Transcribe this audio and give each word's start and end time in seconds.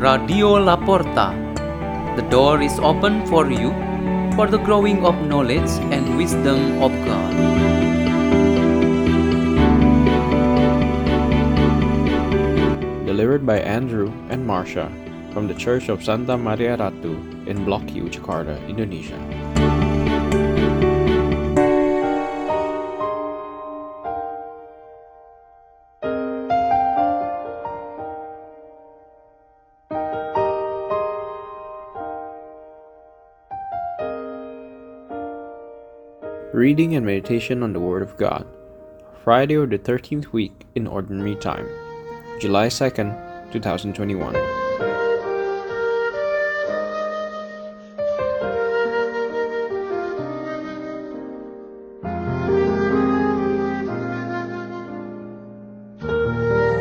Radio 0.00 0.56
La 0.56 0.76
Porta. 0.76 1.36
The 2.16 2.24
door 2.30 2.62
is 2.62 2.78
open 2.78 3.26
for 3.26 3.50
you 3.52 3.68
for 4.34 4.46
the 4.46 4.56
growing 4.56 5.04
of 5.04 5.14
knowledge 5.28 5.68
and 5.92 6.16
wisdom 6.16 6.80
of 6.80 6.90
God. 7.04 7.34
Delivered 13.04 13.44
by 13.44 13.60
Andrew 13.60 14.08
and 14.30 14.48
Marsha 14.48 14.88
from 15.34 15.48
the 15.48 15.54
Church 15.54 15.90
of 15.90 16.02
Santa 16.02 16.38
Maria 16.38 16.78
Ratu 16.78 17.20
in 17.46 17.66
Block 17.66 17.86
Q, 17.86 18.04
Jakarta, 18.08 18.56
Indonesia. 18.72 19.20
Reading 36.60 36.94
and 36.94 37.06
Meditation 37.06 37.62
on 37.62 37.72
the 37.72 37.80
Word 37.80 38.02
of 38.02 38.18
God. 38.18 38.46
Friday 39.24 39.54
of 39.54 39.70
the 39.70 39.78
13th 39.78 40.26
week 40.26 40.52
in 40.74 40.86
Ordinary 40.86 41.34
Time, 41.34 41.66
July 42.38 42.66
2nd, 42.66 43.16
2021. 43.50 44.34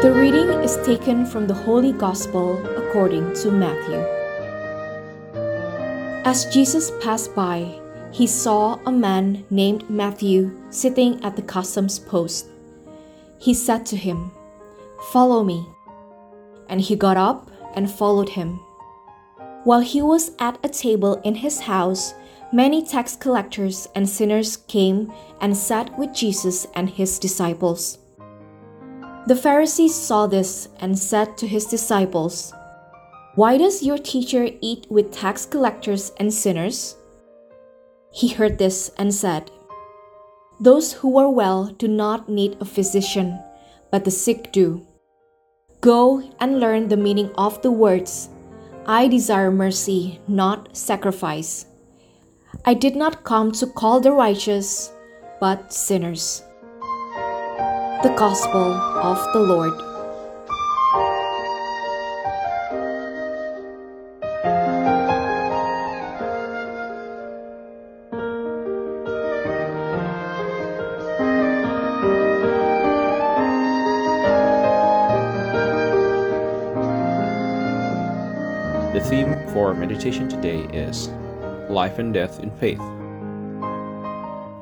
The 0.00 0.10
reading 0.16 0.48
is 0.64 0.78
taken 0.86 1.26
from 1.26 1.46
the 1.46 1.52
Holy 1.68 1.92
Gospel 1.92 2.64
according 2.78 3.34
to 3.44 3.50
Matthew. 3.50 4.00
As 6.24 6.46
Jesus 6.46 6.90
passed 7.02 7.34
by, 7.34 7.78
he 8.16 8.26
saw 8.26 8.78
a 8.86 8.90
man 8.90 9.44
named 9.50 9.90
Matthew 9.90 10.50
sitting 10.70 11.22
at 11.22 11.36
the 11.36 11.42
customs 11.42 11.98
post. 11.98 12.46
He 13.38 13.52
said 13.52 13.84
to 13.86 13.96
him, 13.96 14.30
Follow 15.12 15.44
me. 15.44 15.66
And 16.70 16.80
he 16.80 16.96
got 16.96 17.18
up 17.18 17.50
and 17.74 17.90
followed 17.90 18.30
him. 18.30 18.58
While 19.64 19.80
he 19.80 20.00
was 20.00 20.30
at 20.38 20.58
a 20.64 20.70
table 20.70 21.20
in 21.24 21.34
his 21.34 21.60
house, 21.60 22.14
many 22.54 22.82
tax 22.82 23.16
collectors 23.16 23.86
and 23.94 24.08
sinners 24.08 24.56
came 24.56 25.12
and 25.42 25.54
sat 25.54 25.98
with 25.98 26.14
Jesus 26.14 26.66
and 26.74 26.88
his 26.88 27.18
disciples. 27.18 27.98
The 29.26 29.36
Pharisees 29.36 29.94
saw 29.94 30.26
this 30.26 30.70
and 30.80 30.98
said 30.98 31.36
to 31.36 31.46
his 31.46 31.66
disciples, 31.66 32.54
Why 33.34 33.58
does 33.58 33.82
your 33.82 33.98
teacher 33.98 34.48
eat 34.62 34.86
with 34.88 35.12
tax 35.12 35.44
collectors 35.44 36.12
and 36.18 36.32
sinners? 36.32 36.95
He 38.16 38.28
heard 38.28 38.56
this 38.56 38.90
and 38.96 39.12
said, 39.12 39.50
Those 40.58 40.94
who 40.94 41.18
are 41.18 41.28
well 41.28 41.66
do 41.66 41.86
not 41.86 42.30
need 42.30 42.56
a 42.58 42.64
physician, 42.64 43.38
but 43.90 44.06
the 44.06 44.10
sick 44.10 44.52
do. 44.52 44.86
Go 45.82 46.22
and 46.40 46.58
learn 46.58 46.88
the 46.88 46.96
meaning 46.96 47.30
of 47.36 47.60
the 47.60 47.70
words, 47.70 48.30
I 48.86 49.06
desire 49.06 49.50
mercy, 49.50 50.18
not 50.26 50.74
sacrifice. 50.74 51.66
I 52.64 52.72
did 52.72 52.96
not 52.96 53.22
come 53.22 53.52
to 53.52 53.66
call 53.66 54.00
the 54.00 54.12
righteous, 54.12 54.90
but 55.38 55.70
sinners. 55.70 56.42
The 58.02 58.14
Gospel 58.16 58.72
of 58.72 59.18
the 59.34 59.40
Lord. 59.40 59.95
The 78.96 79.04
theme 79.04 79.36
for 79.52 79.74
meditation 79.74 80.26
today 80.26 80.60
is 80.72 81.08
Life 81.68 81.98
and 81.98 82.14
Death 82.14 82.40
in 82.40 82.50
Faith. 82.56 82.80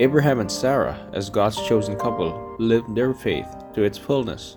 Abraham 0.00 0.40
and 0.40 0.50
Sarah, 0.50 0.98
as 1.12 1.30
God's 1.30 1.64
chosen 1.68 1.94
couple, 1.94 2.56
lived 2.58 2.96
their 2.96 3.14
faith 3.14 3.46
to 3.74 3.84
its 3.84 3.96
fullness, 3.96 4.56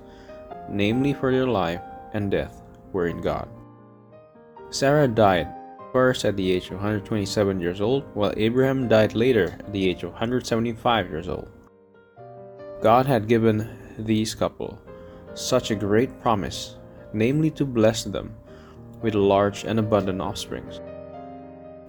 namely 0.67 1.13
for 1.13 1.31
their 1.31 1.45
life 1.45 1.83
and 2.13 2.31
death 2.31 2.63
were 2.91 3.05
in 3.05 3.21
God. 3.21 3.47
Sarah 4.71 5.07
died 5.07 5.53
first 5.93 6.25
at 6.25 6.35
the 6.35 6.51
age 6.51 6.71
of 6.71 6.81
127 6.81 7.61
years 7.61 7.79
old, 7.79 8.03
while 8.15 8.33
Abraham 8.35 8.87
died 8.87 9.13
later 9.13 9.57
at 9.59 9.71
the 9.71 9.87
age 9.87 10.01
of 10.01 10.09
175 10.09 11.07
years 11.07 11.29
old. 11.29 11.51
God 12.81 13.05
had 13.05 13.27
given 13.27 13.69
these 13.99 14.33
couple 14.33 14.81
such 15.35 15.69
a 15.69 15.75
great 15.75 16.19
promise, 16.19 16.77
namely 17.13 17.51
to 17.51 17.63
bless 17.63 18.03
them 18.05 18.33
with 19.01 19.15
large 19.15 19.63
and 19.63 19.79
abundant 19.79 20.21
offsprings. 20.21 20.81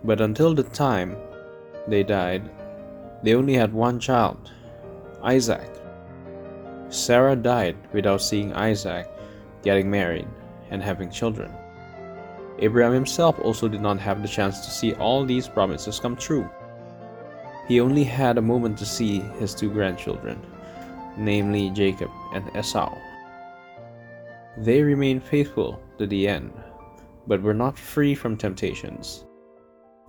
But 0.05 0.21
until 0.21 0.55
the 0.55 0.63
time 0.63 1.17
they 1.87 2.03
died, 2.03 2.51
they 3.23 3.35
only 3.35 3.55
had 3.55 3.73
one 3.73 3.99
child, 3.99 4.53
Isaac. 5.23 5.71
Sarah 6.89 7.37
died 7.37 7.77
without 7.93 8.23
seeing 8.23 8.53
Isaac 8.53 9.11
getting 9.63 9.91
married 9.91 10.29
and 10.71 10.83
having 10.83 11.11
children. 11.11 11.53
Abraham 12.61 12.93
himself 12.93 13.39
also 13.41 13.69
did 13.69 13.81
not 13.81 14.01
have 14.01 14.23
the 14.23 14.29
chance 14.29 14.61
to 14.61 14.71
see 14.71 14.95
all 14.95 15.25
these 15.25 15.49
promises 15.49 16.01
come 16.01 16.17
true. 16.17 16.49
He 17.69 17.81
only 17.81 18.05
had 18.05 18.39
a 18.39 18.43
moment 18.43 18.79
to 18.79 18.87
see 18.87 19.21
his 19.39 19.55
two 19.55 19.71
grandchildren, 19.71 20.41
namely 21.17 21.71
Jacob 21.71 22.11
and 22.33 22.51
Esau. 22.57 22.97
They 24.57 24.83
remained 24.83 25.23
faithful 25.23 25.81
to 25.99 26.07
the 26.07 26.27
end, 26.27 26.53
but 27.29 27.43
were 27.43 27.55
not 27.55 27.79
free 27.79 28.15
from 28.15 28.37
temptations. 28.37 29.25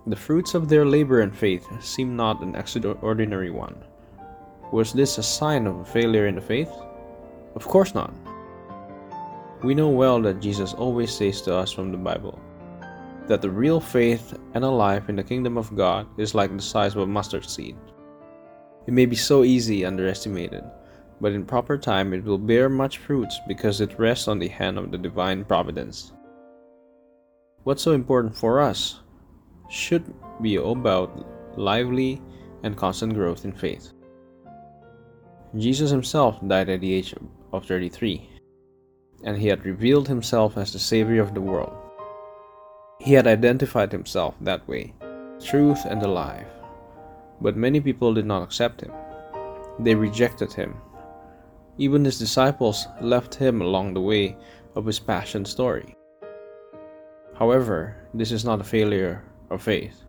The 0.06 0.16
fruits 0.16 0.54
of 0.54 0.68
their 0.68 0.86
labor 0.86 1.20
and 1.20 1.36
faith 1.36 1.66
seemed 1.80 2.16
not 2.16 2.42
an 2.42 2.56
extraordinary 2.56 3.50
one. 3.50 3.76
Was 4.72 4.92
this 4.92 5.18
a 5.18 5.22
sign 5.22 5.66
of 5.66 5.78
a 5.78 5.84
failure 5.84 6.26
in 6.26 6.36
the 6.36 6.40
faith? 6.40 6.72
Of 7.54 7.68
course 7.68 7.94
not. 7.94 8.12
We 9.62 9.74
know 9.74 9.90
well 9.90 10.22
that 10.22 10.40
Jesus 10.40 10.72
always 10.72 11.12
says 11.12 11.42
to 11.42 11.54
us 11.54 11.70
from 11.70 11.92
the 11.92 11.98
Bible 11.98 12.40
that 13.26 13.42
the 13.42 13.50
real 13.50 13.78
faith 13.78 14.36
and 14.54 14.64
a 14.64 14.68
life 14.68 15.08
in 15.08 15.14
the 15.14 15.22
kingdom 15.22 15.56
of 15.56 15.76
God 15.76 16.08
is 16.18 16.34
like 16.34 16.56
the 16.56 16.62
size 16.62 16.96
of 16.96 17.02
a 17.02 17.06
mustard 17.06 17.44
seed. 17.44 17.76
It 18.86 18.94
may 18.94 19.06
be 19.06 19.14
so 19.14 19.44
easy 19.44 19.84
underestimated, 19.84 20.64
but 21.20 21.32
in 21.32 21.44
proper 21.44 21.76
time 21.76 22.12
it 22.14 22.24
will 22.24 22.38
bear 22.38 22.68
much 22.68 22.98
fruits 22.98 23.38
because 23.46 23.80
it 23.80 23.98
rests 23.98 24.26
on 24.26 24.38
the 24.38 24.48
hand 24.48 24.78
of 24.78 24.90
the 24.90 24.98
divine 24.98 25.44
providence. 25.44 26.12
What's 27.64 27.82
so 27.82 27.92
important 27.92 28.34
for 28.34 28.58
us 28.58 29.00
should 29.68 30.14
be 30.40 30.56
about 30.56 31.58
lively 31.58 32.22
and 32.62 32.74
constant 32.74 33.12
growth 33.12 33.44
in 33.44 33.52
faith. 33.52 33.92
Jesus 35.58 35.90
himself 35.90 36.38
died 36.46 36.70
at 36.70 36.80
the 36.80 36.94
age 36.94 37.14
of 37.52 37.66
33, 37.66 38.30
and 39.24 39.36
he 39.36 39.48
had 39.48 39.66
revealed 39.66 40.08
himself 40.08 40.56
as 40.56 40.72
the 40.72 40.78
Savior 40.78 41.20
of 41.20 41.34
the 41.34 41.40
world. 41.42 41.76
He 42.98 43.12
had 43.12 43.26
identified 43.26 43.92
himself 43.92 44.34
that 44.40 44.66
way, 44.66 44.94
truth 45.44 45.84
and 45.84 46.02
alive. 46.02 46.46
But 47.42 47.56
many 47.56 47.80
people 47.80 48.14
did 48.14 48.26
not 48.26 48.42
accept 48.42 48.80
him. 48.80 48.92
They 49.78 49.94
rejected 49.94 50.52
him. 50.52 50.76
Even 51.76 52.06
his 52.06 52.18
disciples 52.18 52.86
left 53.02 53.34
him 53.34 53.60
along 53.60 53.92
the 53.92 54.00
way 54.00 54.36
of 54.74 54.86
his 54.86 54.98
passion 54.98 55.44
story. 55.44 55.94
However, 57.40 57.96
this 58.12 58.32
is 58.32 58.44
not 58.44 58.60
a 58.60 58.64
failure 58.64 59.24
of 59.48 59.62
faith. 59.62 60.04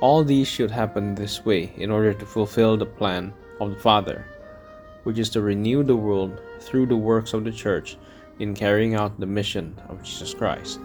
All 0.00 0.22
these 0.22 0.46
should 0.46 0.70
happen 0.70 1.16
this 1.16 1.44
way 1.44 1.72
in 1.76 1.90
order 1.90 2.14
to 2.14 2.24
fulfill 2.24 2.76
the 2.76 2.86
plan 2.86 3.34
of 3.60 3.70
the 3.70 3.80
Father, 3.80 4.24
which 5.02 5.18
is 5.18 5.28
to 5.30 5.42
renew 5.42 5.82
the 5.82 5.96
world 5.96 6.40
through 6.60 6.86
the 6.86 6.96
works 6.96 7.34
of 7.34 7.42
the 7.42 7.50
Church 7.50 7.96
in 8.38 8.54
carrying 8.54 8.94
out 8.94 9.18
the 9.18 9.26
mission 9.26 9.74
of 9.88 10.04
Jesus 10.04 10.32
Christ. 10.32 10.78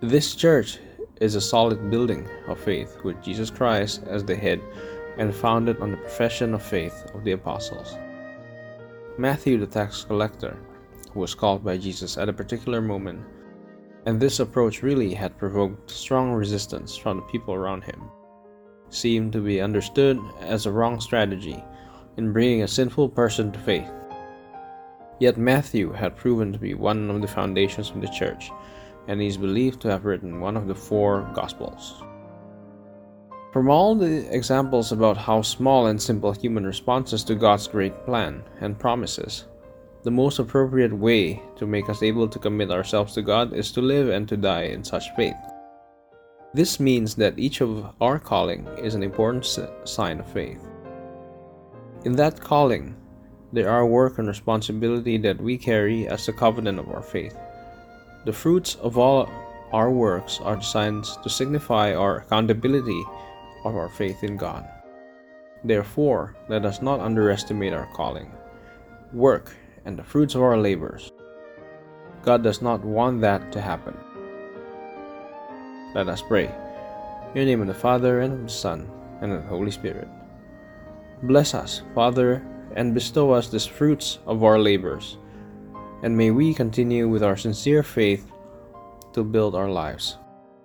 This 0.00 0.34
church 0.34 0.78
is 1.20 1.36
a 1.36 1.40
solid 1.40 1.92
building 1.92 2.28
of 2.48 2.58
faith 2.58 2.98
with 3.04 3.22
Jesus 3.22 3.50
Christ 3.50 4.02
as 4.08 4.24
the 4.24 4.34
head 4.34 4.60
and 5.16 5.32
founded 5.32 5.78
on 5.80 5.92
the 5.92 5.96
profession 5.96 6.54
of 6.54 6.62
faith 6.62 7.08
of 7.14 7.22
the 7.22 7.32
apostles. 7.32 7.96
Matthew, 9.16 9.58
the 9.58 9.66
tax 9.66 10.02
collector, 10.02 10.56
who 11.12 11.20
was 11.20 11.36
called 11.36 11.62
by 11.62 11.76
Jesus 11.76 12.18
at 12.18 12.28
a 12.28 12.32
particular 12.32 12.80
moment, 12.80 13.20
and 14.06 14.18
this 14.18 14.40
approach 14.40 14.82
really 14.82 15.14
had 15.14 15.38
provoked 15.38 15.90
strong 15.90 16.32
resistance 16.32 16.96
from 16.96 17.18
the 17.18 17.22
people 17.24 17.54
around 17.54 17.84
him, 17.84 18.10
seemed 18.88 19.32
to 19.32 19.40
be 19.40 19.60
understood 19.60 20.18
as 20.40 20.66
a 20.66 20.72
wrong 20.72 21.00
strategy 21.00 21.62
in 22.16 22.32
bringing 22.32 22.62
a 22.62 22.68
sinful 22.68 23.08
person 23.08 23.52
to 23.52 23.58
faith. 23.60 23.90
Yet 25.18 25.36
Matthew 25.36 25.92
had 25.92 26.16
proven 26.16 26.52
to 26.52 26.58
be 26.58 26.74
one 26.74 27.10
of 27.10 27.20
the 27.20 27.28
foundations 27.28 27.90
of 27.90 28.00
the 28.00 28.08
church, 28.08 28.50
and 29.06 29.20
he 29.20 29.26
is 29.26 29.36
believed 29.36 29.80
to 29.82 29.90
have 29.90 30.04
written 30.04 30.40
one 30.40 30.56
of 30.56 30.66
the 30.66 30.74
four 30.74 31.30
Gospels. 31.34 32.02
From 33.52 33.68
all 33.68 33.96
the 33.96 34.32
examples 34.34 34.92
about 34.92 35.16
how 35.16 35.42
small 35.42 35.88
and 35.88 36.00
simple 36.00 36.32
human 36.32 36.64
responses 36.64 37.24
to 37.24 37.34
God's 37.34 37.66
great 37.66 38.06
plan 38.06 38.44
and 38.60 38.78
promises, 38.78 39.46
the 40.02 40.10
most 40.10 40.38
appropriate 40.38 40.92
way 40.92 41.42
to 41.56 41.66
make 41.66 41.88
us 41.90 42.02
able 42.02 42.26
to 42.28 42.38
commit 42.38 42.70
ourselves 42.70 43.12
to 43.14 43.22
God 43.22 43.52
is 43.52 43.70
to 43.72 43.82
live 43.82 44.08
and 44.08 44.28
to 44.28 44.36
die 44.36 44.62
in 44.62 44.82
such 44.82 45.14
faith. 45.14 45.36
This 46.54 46.80
means 46.80 47.14
that 47.16 47.38
each 47.38 47.60
of 47.60 47.94
our 48.00 48.18
calling 48.18 48.66
is 48.78 48.94
an 48.94 49.02
important 49.02 49.46
sign 49.84 50.20
of 50.20 50.32
faith. 50.32 50.66
In 52.04 52.16
that 52.16 52.40
calling, 52.40 52.96
there 53.52 53.68
are 53.68 53.84
work 53.84 54.18
and 54.18 54.26
responsibility 54.26 55.18
that 55.18 55.40
we 55.40 55.58
carry 55.58 56.08
as 56.08 56.24
the 56.24 56.32
covenant 56.32 56.78
of 56.78 56.88
our 56.88 57.02
faith. 57.02 57.36
The 58.24 58.32
fruits 58.32 58.76
of 58.76 58.96
all 58.96 59.28
our 59.72 59.90
works 59.90 60.40
are 60.42 60.56
designed 60.56 61.04
to 61.22 61.28
signify 61.28 61.94
our 61.94 62.18
accountability 62.18 63.04
of 63.64 63.76
our 63.76 63.88
faith 63.90 64.24
in 64.24 64.36
God. 64.36 64.66
Therefore, 65.62 66.36
let 66.48 66.64
us 66.64 66.80
not 66.80 67.00
underestimate 67.00 67.74
our 67.74 67.88
calling, 67.92 68.32
work, 69.12 69.54
and 69.84 69.98
the 69.98 70.04
fruits 70.04 70.34
of 70.34 70.42
our 70.42 70.56
labors. 70.56 71.12
God 72.22 72.42
does 72.42 72.60
not 72.60 72.84
want 72.84 73.20
that 73.20 73.50
to 73.52 73.60
happen. 73.60 73.96
Let 75.94 76.08
us 76.08 76.22
pray. 76.22 76.46
In 77.34 77.34
the 77.34 77.44
name 77.44 77.60
of 77.60 77.66
the 77.66 77.74
Father, 77.74 78.20
and 78.20 78.32
of 78.32 78.42
the 78.44 78.48
Son, 78.48 78.88
and 79.20 79.32
of 79.32 79.42
the 79.42 79.48
Holy 79.48 79.70
Spirit. 79.70 80.08
Bless 81.22 81.54
us, 81.54 81.82
Father, 81.94 82.42
and 82.76 82.94
bestow 82.94 83.32
us 83.32 83.48
the 83.48 83.60
fruits 83.60 84.18
of 84.26 84.44
our 84.44 84.58
labors. 84.58 85.18
And 86.02 86.16
may 86.16 86.30
we 86.30 86.54
continue 86.54 87.08
with 87.08 87.22
our 87.22 87.36
sincere 87.36 87.82
faith 87.82 88.30
to 89.12 89.24
build 89.24 89.54
our 89.54 89.68
lives 89.68 90.16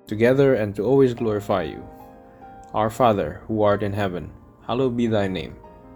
together 0.07 0.55
and 0.55 0.75
to 0.75 0.83
always 0.83 1.13
glorify 1.13 1.63
you. 1.63 1.83
Our 2.73 2.89
Father, 2.89 3.41
who 3.47 3.63
art 3.63 3.83
in 3.83 3.93
heaven, 3.93 4.31
hallowed 4.67 4.95
be 4.95 5.07
thy 5.07 5.27
name. 5.27 5.55